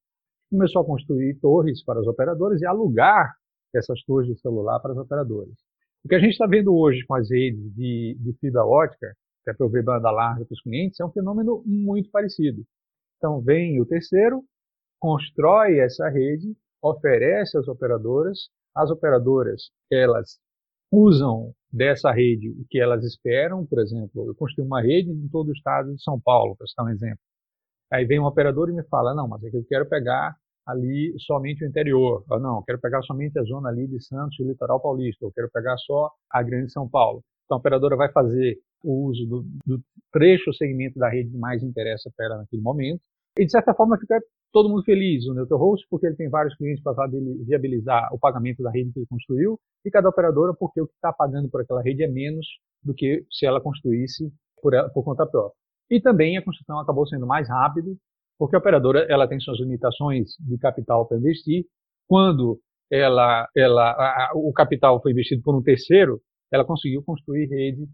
começou 0.50 0.82
a 0.82 0.86
construir 0.86 1.40
torres 1.40 1.84
para 1.84 2.00
as 2.00 2.08
operadoras 2.08 2.62
e 2.62 2.66
alugar 2.66 3.34
essas 3.74 4.04
torres 4.04 4.28
de 4.28 4.40
celular 4.40 4.80
para 4.80 4.92
as 4.92 4.98
operadoras. 4.98 5.54
O 6.04 6.10
que 6.10 6.16
a 6.16 6.20
gente 6.20 6.32
está 6.32 6.48
vendo 6.48 6.76
hoje 6.76 7.06
com 7.06 7.16
as 7.16 7.30
redes 7.30 7.74
de, 7.76 8.18
de 8.20 8.34
fibra 8.40 8.66
ótica, 8.66 9.14
que 9.44 9.52
é 9.52 9.68
ver 9.70 9.84
banda 9.84 10.12
larga 10.12 10.46
para 10.46 10.54
os 10.54 10.62
clientes, 10.62 11.00
é 11.00 11.06
um 11.06 11.12
fenômeno 11.12 11.64
muito 11.66 12.10
parecido. 12.12 12.64
Então, 13.18 13.40
vem 13.42 13.80
o 13.80 13.86
terceiro, 13.86 14.44
constrói 15.00 15.80
essa 15.80 16.10
rede, 16.10 16.56
oferece 16.82 17.58
às 17.58 17.68
operadoras, 17.68 18.50
as 18.76 18.90
operadoras, 18.90 19.70
elas 19.92 20.40
usam 20.92 21.54
dessa 21.72 22.12
rede 22.12 22.50
o 22.50 22.66
que 22.70 22.80
elas 22.80 23.04
esperam, 23.06 23.66
por 23.66 23.80
exemplo, 23.80 24.28
eu 24.28 24.36
construí 24.36 24.66
uma 24.66 24.82
rede 24.82 25.10
em 25.10 25.28
todo 25.30 25.50
o 25.50 25.54
estado 25.54 25.96
de 25.96 26.04
São 26.04 26.20
Paulo, 26.20 26.56
para 26.56 26.68
citar 26.68 26.86
um 26.86 26.90
exemplo. 26.90 27.20
Aí 27.92 28.06
vem 28.06 28.20
um 28.20 28.26
operador 28.26 28.70
e 28.70 28.74
me 28.74 28.84
fala, 28.84 29.14
não, 29.14 29.28
mas 29.28 29.44
é 29.44 29.50
que 29.50 29.58
eu 29.58 29.66
quero 29.66 29.86
pegar 29.88 30.36
ali 30.66 31.14
somente 31.20 31.64
o 31.64 31.68
interior. 31.68 32.24
Eu, 32.30 32.40
não, 32.40 32.58
eu 32.58 32.64
quero 32.64 32.80
pegar 32.80 33.02
somente 33.02 33.38
a 33.40 33.44
zona 33.44 33.70
ali 33.70 33.88
de 33.88 34.02
Santos 34.04 34.38
e 34.40 34.44
o 34.44 34.48
litoral 34.48 34.80
paulista. 34.80 35.26
Eu 35.26 35.32
quero 35.32 35.50
pegar 35.52 35.78
só 35.78 36.12
a 36.30 36.42
grande 36.42 36.72
São 36.72 36.88
Paulo. 36.88 37.24
Então 37.46 37.58
a 37.58 37.60
operadora 37.60 37.96
vai 37.96 38.12
fazer 38.12 38.60
o 38.84 39.08
uso 39.08 39.26
do, 39.26 39.46
do 39.66 39.82
trecho 40.12 40.50
ou 40.50 40.54
segmento 40.54 40.98
da 40.98 41.10
rede 41.10 41.32
que 41.32 41.38
mais 41.38 41.64
interessa 41.64 42.10
para 42.16 42.26
ela 42.28 42.38
naquele 42.38 42.62
momento. 42.62 43.02
E 43.38 43.46
de 43.46 43.52
certa 43.52 43.74
forma 43.74 43.98
fica 43.98 44.20
todo 44.52 44.70
mundo 44.70 44.84
feliz, 44.84 45.26
o 45.28 45.34
Neutral 45.34 45.76
porque 45.90 46.06
ele 46.06 46.16
tem 46.16 46.30
vários 46.30 46.56
clientes 46.56 46.84
para 46.84 47.08
viabilizar 47.46 48.14
o 48.14 48.20
pagamento 48.20 48.62
da 48.62 48.72
rede 48.72 48.92
que 48.92 49.00
ele 49.00 49.08
construiu, 49.08 49.60
e 49.86 49.90
cada 49.90 50.10
operadora 50.10 50.54
porque 50.54 50.82
o 50.82 50.88
que 50.88 50.94
está 50.94 51.12
pagando 51.12 51.50
por 51.50 51.62
aquela 51.62 51.82
rede 51.82 52.04
é 52.04 52.08
menos 52.08 52.46
do 52.84 52.94
que 52.94 53.26
se 53.32 53.46
ela 53.46 53.62
construísse 53.62 54.32
por, 54.62 54.74
ela, 54.74 54.90
por 54.90 55.04
conta 55.04 55.26
própria. 55.26 55.56
E 55.90 56.00
também 56.00 56.38
a 56.38 56.44
construção 56.44 56.80
acabou 56.80 57.06
sendo 57.08 57.26
mais 57.26 57.50
rápida, 57.50 57.92
porque 58.38 58.56
a 58.56 58.60
operadora 58.60 59.06
ela 59.10 59.28
tem 59.28 59.40
suas 59.40 59.60
limitações 59.60 60.30
de 60.40 60.58
capital 60.58 61.08
para 61.08 61.18
investir. 61.18 61.66
Quando 62.08 62.60
ela, 62.90 63.48
ela, 63.56 63.92
a, 63.92 64.32
o 64.36 64.52
capital 64.52 65.02
foi 65.02 65.12
investido 65.12 65.42
por 65.42 65.56
um 65.56 65.62
terceiro, 65.62 66.22
ela 66.52 66.66
conseguiu 66.66 67.04
construir 67.04 67.48
rede 67.48 67.88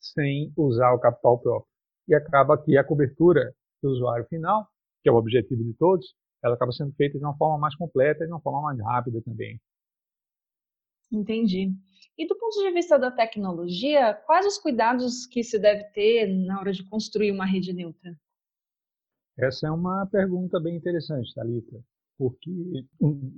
sem 0.00 0.52
usar 0.56 0.92
o 0.92 0.98
capital 0.98 1.38
próprio. 1.38 1.68
E 2.08 2.14
acaba 2.14 2.56
que 2.56 2.76
a 2.76 2.84
cobertura 2.84 3.52
do 3.82 3.90
usuário 3.90 4.26
final, 4.26 4.66
que 5.06 5.08
é 5.08 5.12
o 5.12 5.16
objetivo 5.16 5.62
de 5.62 5.72
todos, 5.74 6.16
ela 6.42 6.56
acaba 6.56 6.72
sendo 6.72 6.92
feita 6.94 7.16
de 7.16 7.24
uma 7.24 7.36
forma 7.36 7.56
mais 7.56 7.76
completa 7.76 8.24
e 8.24 8.26
de 8.26 8.32
uma 8.32 8.40
forma 8.40 8.60
mais 8.60 8.80
rápida 8.80 9.22
também. 9.22 9.60
Entendi. 11.12 11.72
E 12.18 12.26
do 12.26 12.36
ponto 12.36 12.60
de 12.60 12.72
vista 12.72 12.98
da 12.98 13.08
tecnologia, 13.08 14.14
quais 14.26 14.44
os 14.44 14.58
cuidados 14.58 15.24
que 15.24 15.44
se 15.44 15.60
deve 15.60 15.84
ter 15.92 16.26
na 16.26 16.58
hora 16.58 16.72
de 16.72 16.82
construir 16.82 17.30
uma 17.30 17.46
rede 17.46 17.72
neutra? 17.72 18.18
Essa 19.38 19.68
é 19.68 19.70
uma 19.70 20.04
pergunta 20.06 20.58
bem 20.58 20.74
interessante, 20.74 21.32
Thalita, 21.32 21.80
porque 22.18 22.50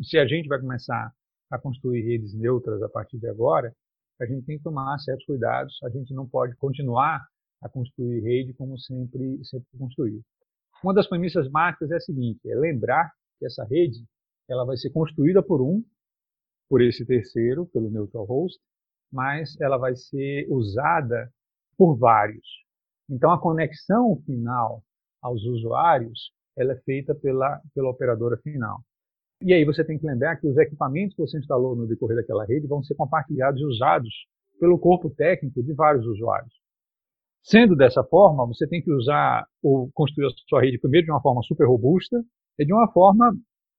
se 0.03 0.17
a 0.17 0.27
gente 0.27 0.49
vai 0.49 0.59
começar 0.59 1.13
a 1.51 1.59
construir 1.59 2.01
redes 2.01 2.33
neutras 2.33 2.81
a 2.83 2.89
partir 2.89 3.19
de 3.19 3.29
agora, 3.29 3.77
a 4.19 4.25
gente 4.25 4.47
tem 4.47 4.57
que 4.57 4.65
tomar 4.65 4.99
certos 5.01 5.27
cuidados, 5.27 5.79
a 5.83 5.91
gente 5.91 6.15
não 6.15 6.27
pode 6.27 6.57
continuar 6.57 7.29
a 7.61 7.69
construir 7.69 8.21
rede 8.21 8.55
como 8.55 8.79
sempre, 8.79 9.45
sempre 9.45 9.69
construiu. 9.79 10.25
Uma 10.83 10.95
das 10.95 11.09
premissas 11.09 11.49
básicas 11.49 11.91
é 11.91 11.97
a 11.97 12.01
seguinte, 12.01 12.41
é 12.49 12.55
lembrar 12.55 13.11
que 13.39 13.47
essa 13.47 13.65
rede 13.65 14.05
ela 14.49 14.65
vai 14.65 14.77
ser 14.77 14.91
construída 14.91 15.43
por 15.43 15.61
um, 15.61 15.85
por 16.69 16.81
esse 16.81 17.05
terceiro, 17.05 17.67
pelo 17.67 17.91
neutral 17.91 18.25
host, 18.25 18.59
mas 19.13 19.59
ela 19.61 19.77
vai 19.77 19.97
ser 19.97 20.47
usada 20.51 21.31
por 21.77 21.97
vários. 21.97 22.47
Então 23.11 23.31
a 23.31 23.41
conexão 23.41 24.23
final 24.25 24.83
aos 25.21 25.43
usuários, 25.45 26.33
ela 26.57 26.73
é 26.73 26.81
feita 26.83 27.15
pela, 27.15 27.61
pela 27.75 27.91
operadora 27.91 28.37
final. 28.39 28.81
E 29.43 29.53
aí 29.53 29.65
você 29.65 29.85
tem 29.85 29.99
que 29.99 30.07
lembrar 30.07 30.37
que 30.37 30.47
os 30.47 30.57
equipamentos 30.57 31.15
que 31.15 31.23
você 31.23 31.39
instalou 31.39 31.75
no 31.75 31.87
decorrer 31.87 32.17
daquela 32.17 32.45
rede 32.45 32.67
vão 32.67 32.83
ser 32.83 32.95
compartilhados 32.95 33.61
e 33.61 33.65
usados 33.65 34.13
pelo 34.59 34.79
corpo 34.79 35.11
técnico 35.11 35.63
de 35.63 35.73
vários 35.73 36.05
usuários. 36.07 36.53
Sendo 37.51 37.75
dessa 37.75 38.05
forma, 38.05 38.47
você 38.47 38.67
tem 38.67 38.83
que 38.83 38.93
usar 38.93 39.47
ou 39.63 39.91
construir 39.95 40.27
a 40.27 40.31
sua 40.47 40.61
rede 40.61 40.79
primeiro 40.79 41.07
de 41.07 41.11
uma 41.11 41.23
forma 41.23 41.43
super 41.43 41.67
robusta 41.67 42.23
e 42.59 42.67
de 42.67 42.75
uma 42.75 42.93
forma 42.93 43.35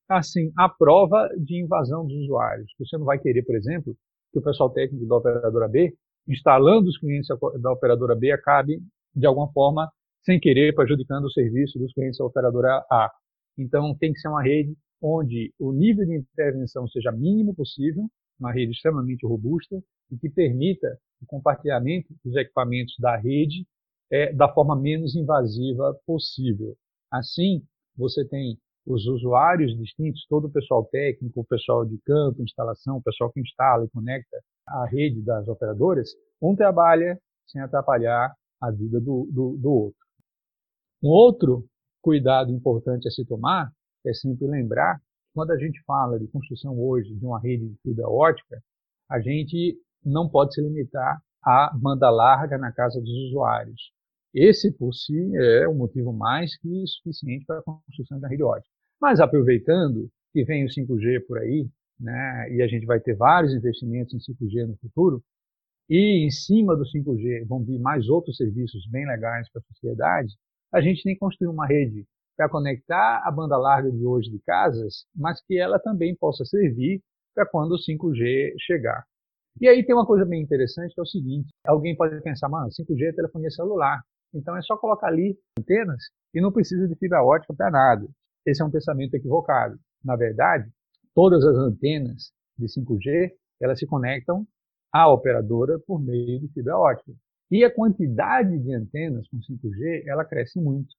assim, 0.10 0.52
a 0.58 0.68
prova 0.68 1.30
de 1.38 1.64
invasão 1.64 2.04
dos 2.08 2.16
usuários. 2.24 2.74
Você 2.80 2.98
não 2.98 3.06
vai 3.06 3.20
querer, 3.20 3.44
por 3.44 3.56
exemplo, 3.56 3.96
que 4.34 4.40
o 4.40 4.42
pessoal 4.42 4.72
técnico 4.72 5.06
da 5.06 5.18
operadora 5.18 5.68
B, 5.68 5.94
instalando 6.28 6.90
os 6.90 6.98
clientes 6.98 7.28
da 7.62 7.72
operadora 7.72 8.16
B, 8.16 8.32
acabe, 8.32 8.82
de 9.16 9.28
alguma 9.28 9.52
forma, 9.52 9.88
sem 10.26 10.40
querer, 10.40 10.74
prejudicando 10.74 11.26
o 11.26 11.32
serviço 11.32 11.78
dos 11.78 11.94
clientes 11.94 12.18
da 12.18 12.26
operadora 12.26 12.84
A. 12.92 13.12
Então, 13.56 13.96
tem 14.00 14.12
que 14.12 14.20
ser 14.20 14.30
uma 14.30 14.42
rede 14.42 14.76
onde 15.00 15.54
o 15.60 15.72
nível 15.72 16.08
de 16.08 16.18
intervenção 16.18 16.88
seja 16.88 17.12
mínimo 17.12 17.54
possível, 17.54 18.10
uma 18.40 18.52
rede 18.52 18.72
extremamente 18.72 19.26
robusta 19.26 19.82
e 20.12 20.18
que 20.18 20.30
permita 20.30 20.98
o 21.22 21.26
compartilhamento 21.26 22.14
dos 22.24 22.36
equipamentos 22.36 22.96
da 23.00 23.16
rede 23.18 23.66
é, 24.12 24.34
da 24.34 24.52
forma 24.52 24.76
menos 24.76 25.16
invasiva 25.16 25.96
possível. 26.06 26.76
Assim, 27.12 27.62
você 27.96 28.26
tem 28.26 28.58
os 28.86 29.06
usuários 29.06 29.78
distintos, 29.78 30.26
todo 30.28 30.48
o 30.48 30.52
pessoal 30.52 30.86
técnico, 30.86 31.42
o 31.42 31.46
pessoal 31.46 31.86
de 31.86 31.98
campo, 32.00 32.42
instalação, 32.42 32.98
o 32.98 33.04
pessoal 33.04 33.32
que 33.32 33.40
instala 33.40 33.86
e 33.86 33.90
conecta 33.90 34.38
a 34.68 34.86
rede 34.86 35.22
das 35.22 35.48
operadoras, 35.48 36.10
um 36.42 36.56
trabalha 36.56 37.20
sem 37.48 37.62
atrapalhar 37.62 38.34
a 38.62 38.72
vida 38.72 39.00
do, 39.00 39.28
do, 39.32 39.58
do 39.58 39.72
outro. 39.72 40.00
Um 41.04 41.10
outro 41.10 41.68
cuidado 42.02 42.52
importante 42.52 43.08
a 43.08 43.12
se 43.12 43.26
tomar 43.26 43.72
é 44.06 44.14
sempre 44.14 44.48
lembrar 44.48 45.00
quando 45.40 45.52
a 45.52 45.58
gente 45.58 45.82
fala 45.84 46.20
de 46.20 46.28
construção 46.28 46.78
hoje 46.78 47.16
de 47.16 47.26
uma 47.26 47.40
rede 47.40 47.66
de 47.66 47.78
fibra 47.82 48.10
ótica, 48.10 48.62
a 49.10 49.22
gente 49.22 49.80
não 50.04 50.28
pode 50.28 50.54
se 50.54 50.62
limitar 50.62 51.18
à 51.42 51.72
banda 51.82 52.10
larga 52.10 52.58
na 52.58 52.74
casa 52.74 53.00
dos 53.00 53.10
usuários. 53.30 53.94
Esse, 54.34 54.70
por 54.70 54.94
si, 54.94 55.34
é 55.38 55.66
um 55.70 55.76
motivo 55.76 56.12
mais 56.12 56.58
que 56.58 56.86
suficiente 56.88 57.46
para 57.46 57.60
a 57.60 57.64
construção 57.64 58.20
da 58.20 58.28
rede 58.28 58.44
ótica. 58.44 58.70
Mas 59.00 59.22
aproveitando 59.22 60.10
que 60.34 60.44
vem 60.44 60.66
o 60.66 60.68
5G 60.68 61.26
por 61.26 61.38
aí, 61.38 61.70
né, 61.98 62.54
e 62.54 62.62
a 62.62 62.68
gente 62.68 62.86
vai 62.86 63.00
ter 63.00 63.16
vários 63.16 63.54
investimentos 63.54 64.14
em 64.14 64.34
5G 64.34 64.68
no 64.68 64.76
futuro, 64.76 65.24
e 65.90 66.26
em 66.26 66.30
cima 66.30 66.76
do 66.76 66.84
5G 66.84 67.48
vão 67.48 67.64
vir 67.64 67.80
mais 67.80 68.10
outros 68.10 68.36
serviços 68.36 68.86
bem 68.92 69.08
legais 69.08 69.50
para 69.54 69.62
a 69.62 69.74
sociedade, 69.74 70.36
a 70.70 70.82
gente 70.82 71.02
tem 71.02 71.14
que 71.14 71.20
construir 71.20 71.48
uma 71.48 71.66
rede 71.66 72.06
para 72.40 72.48
conectar 72.48 73.22
a 73.26 73.30
banda 73.30 73.58
larga 73.58 73.92
de 73.92 74.06
hoje 74.06 74.32
de 74.32 74.40
casas, 74.40 75.06
mas 75.14 75.42
que 75.46 75.60
ela 75.60 75.78
também 75.78 76.16
possa 76.16 76.46
servir 76.46 77.02
para 77.36 77.46
quando 77.46 77.74
o 77.74 77.78
5G 77.78 78.54
chegar. 78.66 79.04
E 79.60 79.68
aí 79.68 79.86
tem 79.86 79.94
uma 79.94 80.06
coisa 80.06 80.24
bem 80.24 80.42
interessante 80.42 80.94
que 80.96 81.02
é 81.02 81.04
o 81.04 81.06
seguinte: 81.06 81.50
alguém 81.68 81.98
pode 81.98 82.22
pensar, 82.22 82.48
mano, 82.48 82.70
5G 82.70 83.10
é 83.10 83.12
telefonia 83.12 83.50
celular. 83.52 84.02
Então 84.34 84.56
é 84.56 84.62
só 84.62 84.78
colocar 84.78 85.08
ali 85.08 85.38
antenas 85.60 86.02
e 86.34 86.40
não 86.40 86.50
precisa 86.50 86.88
de 86.88 86.96
fibra 86.96 87.22
ótica 87.22 87.54
para 87.54 87.70
nada. 87.72 88.08
Esse 88.46 88.62
é 88.62 88.66
um 88.66 88.72
pensamento 88.72 89.16
equivocado. 89.16 89.78
Na 90.02 90.16
verdade, 90.16 90.72
todas 91.14 91.44
as 91.44 91.58
antenas 91.58 92.32
de 92.58 92.68
5G 92.68 93.34
elas 93.62 93.80
se 93.80 93.86
conectam 93.86 94.48
à 94.94 95.12
operadora 95.12 95.78
por 95.86 96.02
meio 96.02 96.40
de 96.40 96.48
fibra 96.54 96.78
ótica. 96.78 97.12
E 97.52 97.66
a 97.66 97.74
quantidade 97.74 98.58
de 98.58 98.74
antenas 98.74 99.28
com 99.28 99.40
5G 99.40 100.04
ela 100.08 100.24
cresce 100.24 100.58
muito. 100.62 100.96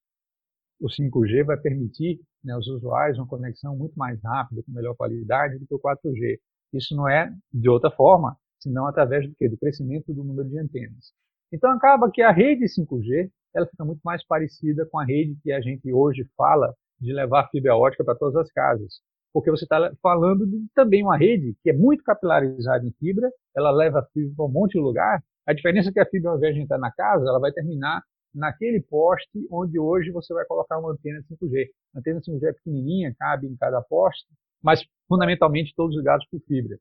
O 0.81 0.87
5G 0.87 1.45
vai 1.45 1.57
permitir 1.57 2.19
né, 2.43 2.53
aos 2.53 2.67
usuários 2.67 3.19
uma 3.19 3.27
conexão 3.27 3.75
muito 3.75 3.93
mais 3.95 4.19
rápida, 4.23 4.63
com 4.63 4.71
melhor 4.71 4.95
qualidade 4.95 5.59
do 5.59 5.67
que 5.67 5.75
o 5.75 5.79
4G. 5.79 6.39
Isso 6.73 6.95
não 6.95 7.07
é 7.07 7.31
de 7.53 7.69
outra 7.69 7.91
forma, 7.91 8.35
senão 8.59 8.87
através 8.87 9.27
do, 9.27 9.35
quê? 9.35 9.47
do 9.47 9.57
crescimento 9.57 10.11
do 10.11 10.23
número 10.23 10.49
de 10.49 10.57
antenas. 10.57 11.13
Então 11.53 11.69
acaba 11.69 12.09
que 12.09 12.23
a 12.23 12.31
rede 12.31 12.65
5G 12.65 13.29
ela 13.53 13.67
fica 13.67 13.85
muito 13.85 14.01
mais 14.03 14.25
parecida 14.25 14.85
com 14.89 14.99
a 14.99 15.05
rede 15.05 15.37
que 15.43 15.51
a 15.51 15.61
gente 15.61 15.91
hoje 15.93 16.27
fala 16.35 16.73
de 16.99 17.13
levar 17.13 17.49
fibra 17.49 17.75
ótica 17.75 18.03
para 18.03 18.15
todas 18.15 18.35
as 18.35 18.51
casas. 18.51 19.01
Porque 19.33 19.51
você 19.51 19.65
está 19.65 19.91
falando 20.01 20.47
de 20.47 20.65
também 20.73 21.03
uma 21.03 21.17
rede 21.17 21.55
que 21.61 21.69
é 21.69 21.73
muito 21.73 22.03
capilarizada 22.03 22.85
em 22.85 22.91
fibra, 22.93 23.29
ela 23.55 23.71
leva 23.71 24.07
fibra 24.13 24.33
para 24.35 24.45
um 24.45 24.51
monte 24.51 24.73
de 24.73 24.79
lugar. 24.79 25.23
A 25.45 25.53
diferença 25.53 25.89
é 25.89 25.93
que 25.93 25.99
a 25.99 26.05
fibra, 26.05 26.31
ao 26.31 26.37
invés 26.37 26.55
de 26.55 26.61
entrar 26.61 26.77
na 26.77 26.91
casa, 26.91 27.27
ela 27.27 27.39
vai 27.39 27.51
terminar 27.51 28.01
naquele 28.33 28.81
poste 28.81 29.47
onde 29.51 29.79
hoje 29.79 30.11
você 30.11 30.33
vai 30.33 30.45
colocar 30.45 30.79
uma 30.79 30.91
antena 30.91 31.21
5G. 31.23 31.67
A 31.95 31.99
antena 31.99 32.21
5G 32.21 32.43
é 32.43 32.53
pequenininha, 32.53 33.15
cabe 33.17 33.47
em 33.47 33.55
cada 33.55 33.81
poste, 33.81 34.27
mas 34.61 34.81
fundamentalmente 35.07 35.73
todos 35.75 35.97
ligados 35.97 36.25
por 36.29 36.39
fibra. 36.41 36.77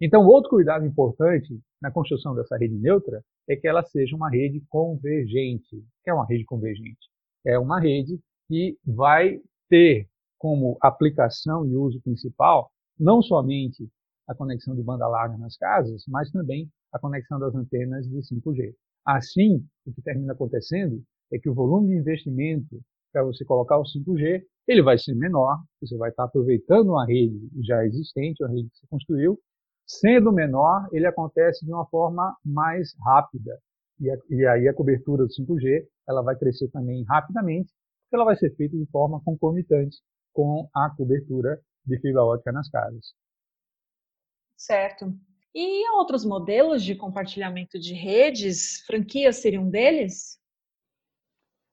Então, 0.00 0.26
outro 0.26 0.50
cuidado 0.50 0.84
importante 0.84 1.60
na 1.80 1.90
construção 1.90 2.34
dessa 2.34 2.56
rede 2.56 2.74
neutra 2.74 3.22
é 3.48 3.56
que 3.56 3.68
ela 3.68 3.82
seja 3.84 4.16
uma 4.16 4.30
rede 4.30 4.60
convergente. 4.68 5.76
O 5.76 6.02
que 6.02 6.10
é 6.10 6.14
uma 6.14 6.26
rede 6.26 6.44
convergente? 6.44 7.08
É 7.44 7.58
uma 7.58 7.80
rede 7.80 8.18
que 8.48 8.76
vai 8.84 9.40
ter 9.68 10.08
como 10.38 10.76
aplicação 10.80 11.64
e 11.64 11.76
uso 11.76 12.00
principal 12.02 12.70
não 12.98 13.22
somente 13.22 13.88
a 14.28 14.34
conexão 14.34 14.74
de 14.74 14.82
banda 14.82 15.06
larga 15.06 15.36
nas 15.38 15.56
casas, 15.56 16.04
mas 16.08 16.30
também 16.30 16.68
a 16.92 16.98
conexão 16.98 17.38
das 17.38 17.54
antenas 17.54 18.06
de 18.08 18.18
5G. 18.22 18.74
Assim, 19.04 19.64
o 19.86 19.92
que 19.92 20.02
termina 20.02 20.32
acontecendo 20.32 21.02
é 21.32 21.38
que 21.38 21.48
o 21.48 21.54
volume 21.54 21.88
de 21.88 21.96
investimento 21.96 22.80
para 23.12 23.24
você 23.24 23.44
colocar 23.44 23.78
o 23.78 23.84
5G, 23.84 24.42
ele 24.66 24.82
vai 24.82 24.96
ser 24.96 25.14
menor, 25.14 25.62
você 25.80 25.96
vai 25.96 26.10
estar 26.10 26.24
aproveitando 26.24 26.90
uma 26.90 27.04
rede 27.04 27.48
já 27.62 27.84
existente, 27.84 28.42
uma 28.42 28.50
rede 28.50 28.70
que 28.70 28.78
você 28.78 28.86
construiu, 28.88 29.38
Sendo 29.86 30.32
menor, 30.32 30.88
ele 30.92 31.06
acontece 31.06 31.64
de 31.66 31.72
uma 31.72 31.86
forma 31.86 32.34
mais 32.44 32.94
rápida. 33.04 33.58
E, 34.00 34.10
a, 34.10 34.16
e 34.30 34.46
aí 34.46 34.68
a 34.68 34.74
cobertura 34.74 35.24
do 35.24 35.30
5G 35.30 35.86
ela 36.08 36.22
vai 36.22 36.36
crescer 36.36 36.68
também 36.68 37.04
rapidamente, 37.04 37.70
porque 38.04 38.16
ela 38.16 38.24
vai 38.24 38.36
ser 38.36 38.54
feita 38.56 38.76
de 38.76 38.86
forma 38.86 39.20
concomitante 39.22 39.98
com 40.32 40.68
a 40.74 40.90
cobertura 40.90 41.60
de 41.84 42.00
fibra 42.00 42.24
ótica 42.24 42.52
nas 42.52 42.70
casas. 42.70 43.12
Certo. 44.56 45.12
E 45.54 45.90
outros 45.90 46.24
modelos 46.24 46.82
de 46.82 46.94
compartilhamento 46.94 47.78
de 47.78 47.92
redes? 47.92 48.80
Franquias 48.86 49.36
seriam 49.36 49.64
um 49.64 49.70
deles? 49.70 50.38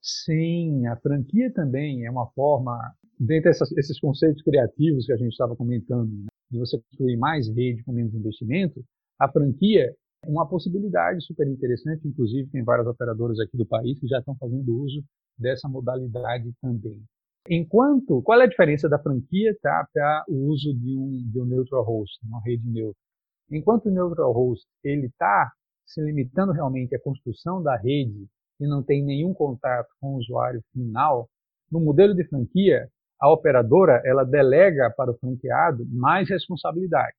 Sim, 0.01 0.85
a 0.87 0.97
franquia 0.97 1.51
também 1.53 2.05
é 2.05 2.11
uma 2.11 2.27
forma, 2.31 2.77
dentre 3.19 3.51
esses 3.51 3.99
conceitos 3.99 4.41
criativos 4.43 5.05
que 5.05 5.13
a 5.13 5.17
gente 5.17 5.31
estava 5.31 5.55
comentando, 5.55 6.09
né? 6.09 6.27
de 6.51 6.57
você 6.57 6.77
construir 6.79 7.15
mais 7.17 7.47
rede 7.47 7.83
com 7.83 7.91
menos 7.91 8.13
investimento, 8.13 8.83
a 9.19 9.29
franquia 9.31 9.95
é 10.25 10.29
uma 10.29 10.47
possibilidade 10.47 11.23
super 11.23 11.47
interessante. 11.47 12.07
Inclusive, 12.07 12.49
tem 12.49 12.63
várias 12.63 12.87
operadoras 12.87 13.39
aqui 13.39 13.55
do 13.55 13.65
país 13.65 13.99
que 13.99 14.07
já 14.07 14.19
estão 14.19 14.35
fazendo 14.35 14.75
uso 14.75 15.03
dessa 15.37 15.67
modalidade 15.69 16.51
também. 16.61 17.01
Enquanto, 17.47 18.21
qual 18.21 18.41
é 18.41 18.43
a 18.43 18.49
diferença 18.49 18.89
da 18.89 18.99
franquia 18.99 19.55
tá, 19.61 19.87
para 19.93 20.25
o 20.27 20.47
uso 20.47 20.73
de 20.73 20.97
um, 20.97 21.23
de 21.31 21.39
um 21.39 21.45
neutral 21.45 21.83
host, 21.83 22.19
uma 22.25 22.41
rede 22.41 22.67
neutra? 22.67 23.08
Enquanto 23.51 23.87
o 23.87 23.91
neutral 23.91 24.31
host 24.31 24.67
ele 24.83 25.07
está 25.07 25.51
se 25.85 26.01
limitando 26.01 26.51
realmente 26.51 26.95
à 26.95 26.99
construção 26.99 27.63
da 27.63 27.75
rede 27.75 28.27
e 28.59 28.67
não 28.67 28.83
tem 28.83 29.03
nenhum 29.03 29.33
contato 29.33 29.87
com 29.99 30.13
o 30.13 30.17
usuário 30.17 30.61
final, 30.71 31.27
no 31.71 31.79
modelo 31.79 32.13
de 32.13 32.23
franquia, 32.27 32.87
a 33.19 33.31
operadora 33.31 34.01
ela 34.05 34.23
delega 34.23 34.93
para 34.95 35.11
o 35.11 35.17
franqueado 35.17 35.85
mais 35.89 36.29
responsabilidades. 36.29 37.17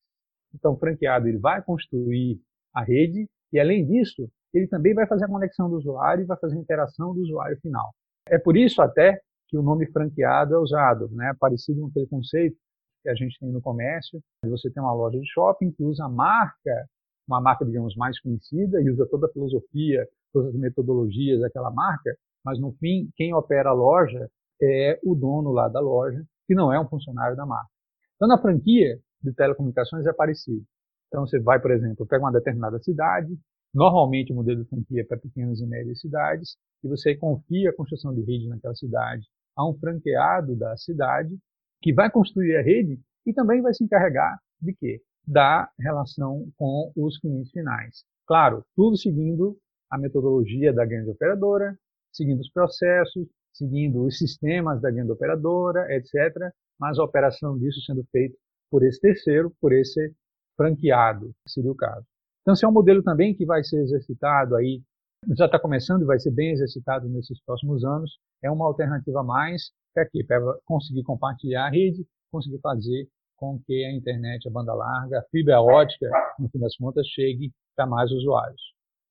Então, 0.55 0.73
o 0.73 0.79
franqueado 0.79 1.29
ele 1.29 1.39
vai 1.39 1.63
construir 1.63 2.41
a 2.75 2.83
rede 2.83 3.29
e, 3.53 3.61
além 3.61 3.87
disso, 3.87 4.29
ele 4.53 4.67
também 4.67 4.95
vai 4.95 5.07
fazer 5.07 5.25
a 5.25 5.29
conexão 5.29 5.69
do 5.69 5.77
usuário 5.77 6.23
e 6.23 6.27
vai 6.27 6.37
fazer 6.39 6.57
a 6.57 6.61
interação 6.61 7.15
do 7.15 7.21
usuário 7.21 7.59
final. 7.61 7.93
É 8.27 8.39
por 8.39 8.57
isso 8.57 8.83
até 8.83 9.21
que 9.49 9.57
o 9.57 9.63
nome 9.63 9.87
franqueado 9.91 10.55
é 10.55 10.59
usado, 10.59 11.09
né? 11.13 11.35
parecido 11.39 11.81
com 11.81 11.89
aquele 11.89 12.07
conceito 12.07 12.57
que 13.03 13.09
a 13.09 13.15
gente 13.15 13.39
tem 13.39 13.51
no 13.51 13.61
comércio, 13.61 14.21
você 14.45 14.71
tem 14.71 14.83
uma 14.83 14.93
loja 14.93 15.19
de 15.19 15.27
shopping 15.27 15.73
que 15.73 15.83
usa 15.83 16.05
a 16.05 16.09
marca, 16.09 16.87
uma 17.27 17.41
marca, 17.41 17.65
digamos, 17.65 17.95
mais 17.97 18.21
conhecida 18.21 18.81
e 18.81 18.91
usa 18.91 19.07
toda 19.07 19.27
a 19.27 19.33
filosofia, 19.33 20.07
todas 20.33 20.55
as 20.55 20.61
metodologias 20.61 21.41
daquela 21.41 21.71
marca, 21.71 22.15
mas 22.45 22.59
no 22.59 22.73
fim, 22.73 23.11
quem 23.17 23.35
opera 23.35 23.71
a 23.71 23.75
loja 23.75 24.29
é 24.63 24.99
o 25.03 25.15
dono 25.15 25.51
lá 25.51 25.69
da 25.69 25.81
loja, 25.81 26.23
que 26.47 26.55
não 26.55 26.73
é 26.73 26.81
um 26.81 26.89
funcionário 26.89 27.37
da 27.37 27.47
marca. 27.47 27.71
Então, 28.17 28.29
na 28.29 28.41
franquia 28.41 28.99
de 29.23 29.33
telecomunicações 29.33 30.07
é 30.07 30.13
parecido. 30.13 30.65
Então, 31.09 31.27
você 31.27 31.39
vai, 31.39 31.61
por 31.61 31.71
exemplo, 31.71 32.07
pega 32.07 32.25
uma 32.25 32.33
determinada 32.33 32.79
cidade, 32.81 33.37
normalmente 33.75 34.33
o 34.33 34.37
modelo 34.37 34.63
de 34.63 34.69
franquia 34.69 35.03
é 35.03 35.05
para 35.05 35.19
pequenas 35.19 35.61
e 35.61 35.67
médias 35.67 36.01
cidades, 36.01 36.57
e 36.83 36.89
você 36.89 37.15
confia 37.15 37.71
a 37.71 37.75
construção 37.75 38.15
de 38.15 38.23
rede 38.23 38.49
naquela 38.49 38.75
cidade 38.75 39.27
a 39.57 39.69
um 39.69 39.75
franqueado 39.79 40.57
da 40.57 40.77
cidade, 40.77 41.39
que 41.81 41.93
vai 41.93 42.11
construir 42.11 42.57
a 42.57 42.63
rede 42.63 43.01
e 43.27 43.33
também 43.33 43.61
vai 43.63 43.73
se 43.75 43.85
encarregar 43.85 44.39
de 44.61 44.75
quê? 44.75 45.01
Da 45.27 45.69
relação 45.79 46.49
com 46.57 46.93
os 46.97 47.19
clientes 47.19 47.51
finais. 47.51 48.05
Claro, 48.27 48.65
tudo 48.77 48.97
seguindo 48.97 49.57
a 49.91 49.99
metodologia 49.99 50.73
da 50.73 50.85
grande 50.85 51.11
operadora, 51.11 51.77
seguindo 52.13 52.41
os 52.41 52.51
processos, 52.51 53.27
seguindo 53.53 54.05
os 54.05 54.19
sistemas 54.19 54.81
da 54.81 54.91
grande 54.91 55.11
operadora, 55.11 55.87
etc., 55.95 56.53
mas 56.79 56.99
a 56.99 57.05
operação 57.05 57.59
disso 57.59 57.81
sendo 57.83 58.05
feita 58.11 58.37
por 58.71 58.85
esse 58.85 59.01
terceiro, 59.01 59.53
por 59.61 59.73
esse 59.73 60.15
franqueado, 60.57 61.35
seria 61.47 61.73
o 61.73 61.75
caso. 61.75 62.07
Então, 62.43 62.55
esse 62.55 62.65
é 62.65 62.69
um 62.69 62.73
modelo 62.73 63.03
também 63.03 63.35
que 63.35 63.45
vai 63.45 63.63
ser 63.65 63.83
exercitado 63.83 64.57
aí, 64.57 64.83
já 65.37 65.47
está 65.47 65.59
começando 65.59 66.03
e 66.03 66.07
vai 66.07 66.19
ser 66.19 66.31
bem 66.31 66.53
exercitado 66.53 67.09
nesses 67.09 67.43
próximos 67.45 67.85
anos. 67.85 68.19
É 68.43 68.51
uma 68.51 68.67
alternativa 68.67 69.21
a 69.21 69.25
mais 69.25 69.71
para 69.95 70.09
quê? 70.09 70.25
Para 70.25 70.41
conseguir 70.65 71.03
compartilhar 71.03 71.67
a 71.67 71.71
rede 71.71 72.07
conseguir 72.31 72.61
fazer 72.61 73.09
com 73.37 73.59
que 73.67 73.85
a 73.85 73.93
internet, 73.93 74.47
a 74.47 74.51
banda 74.51 74.75
larga, 74.75 75.19
a 75.19 75.23
fibra 75.31 75.61
ótica, 75.61 76.09
no 76.39 76.49
fim 76.51 76.59
das 76.59 76.77
contas, 76.77 77.07
chegue 77.09 77.53
para 77.75 77.87
mais 77.87 78.11
usuários. 78.11 78.61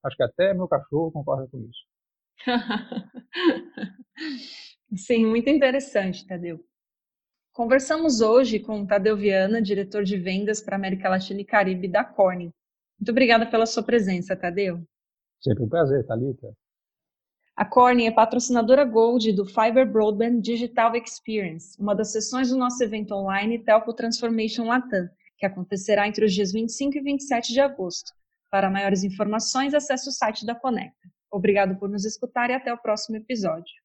Acho 0.03 0.15
que 0.15 0.24
até 0.24 0.53
meu 0.53 0.67
cachorro 0.67 1.12
concorda 1.12 1.48
com 1.48 1.59
isso. 1.59 1.86
Sim, 4.95 5.25
muito 5.25 5.50
interessante, 5.50 6.25
Tadeu. 6.25 6.63
Conversamos 7.53 8.21
hoje 8.21 8.59
com 8.59 8.86
Tadeu 8.86 9.17
Viana, 9.17 9.62
diretor 9.62 10.03
de 10.03 10.17
vendas 10.17 10.62
para 10.62 10.75
América 10.75 11.09
Latina 11.09 11.41
e 11.41 11.45
Caribe 11.45 11.88
da 11.88 12.03
Corning. 12.03 12.53
Muito 13.00 13.12
obrigada 13.12 13.50
pela 13.50 13.65
sua 13.65 13.83
presença, 13.83 14.36
Tadeu. 14.36 14.81
Sempre 15.41 15.63
um 15.63 15.69
prazer, 15.69 16.05
Thalita. 16.05 16.53
A 17.60 17.66
Corning 17.66 18.06
é 18.06 18.12
patrocinadora 18.12 18.86
Gold 18.86 19.34
do 19.34 19.46
Fiber 19.46 19.86
Broadband 19.86 20.39
Digital 20.39 20.96
Experience, 20.96 21.75
uma 21.78 21.94
das 21.94 22.10
sessões 22.13 22.48
do 22.48 22.56
nosso 22.56 22.82
evento 22.82 23.13
online 23.13 23.60
Telco 23.60 23.94
Transformation 23.94 24.63
Latam, 24.63 25.10
que 25.38 25.46
acontecerá 25.46 26.08
entre 26.08 26.24
os 26.24 26.34
dias 26.34 26.54
25 26.54 26.98
e 26.98 27.01
27 27.01 27.51
de 27.51 27.60
agosto. 27.60 28.13
Para 28.50 28.70
maiores 28.70 29.04
informações, 29.04 29.74
acesse 29.74 30.08
o 30.08 30.12
site 30.13 30.46
da 30.46 30.56
Conecta. 30.56 31.10
Obrigado 31.30 31.78
por 31.78 31.89
nos 31.89 32.06
escutar 32.06 32.50
e 32.50 32.54
até 32.54 32.74
o 32.74 32.78
próximo 32.78 33.18
episódio. 33.18 33.75